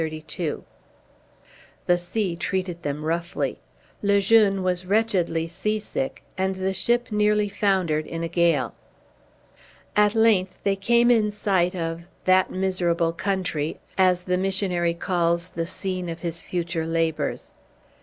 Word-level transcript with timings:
The 1.85 1.95
sea 1.99 2.35
treated 2.35 2.81
them 2.81 3.05
roughly; 3.05 3.59
Le 4.01 4.19
Jeune 4.19 4.63
was 4.63 4.83
wretchedly 4.87 5.47
sea 5.47 5.77
sick; 5.79 6.23
and 6.35 6.55
the 6.55 6.73
ship 6.73 7.11
nearly 7.11 7.47
foundered 7.47 8.07
in 8.07 8.23
a 8.23 8.27
gale. 8.27 8.73
At 9.95 10.15
length 10.15 10.57
they 10.63 10.75
came 10.75 11.11
in 11.11 11.29
sight 11.29 11.75
of 11.75 12.01
"that 12.25 12.49
miserable 12.49 13.13
country," 13.13 13.79
as 13.95 14.23
the 14.23 14.39
missionary 14.39 14.95
calls 14.95 15.49
the 15.49 15.67
scene 15.67 16.09
of 16.09 16.21
his 16.21 16.41
future 16.41 16.87
labors. 16.87 17.53